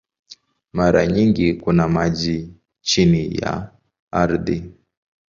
[0.73, 3.71] Mara nyingi kuna maji chini ya
[4.11, 4.71] ardhi.